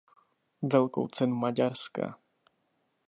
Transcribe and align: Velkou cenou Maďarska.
Velkou 0.61 1.07
cenou 1.07 1.35
Maďarska. 1.35 2.17